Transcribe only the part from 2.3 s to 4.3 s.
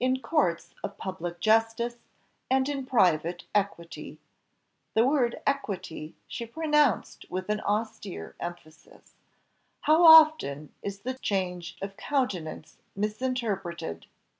and in private equity,"